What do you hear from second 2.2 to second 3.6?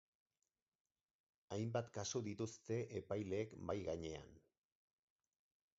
dituzte epaileek